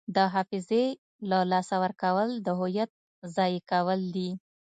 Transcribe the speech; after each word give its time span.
د 0.15 0.17
حافظې 0.33 0.85
له 1.29 1.39
لاسه 1.51 1.75
ورکول 1.83 2.29
د 2.45 2.47
هویت 2.59 2.91
ضایع 3.35 3.61
کول 3.71 3.99
دي. 4.15 4.29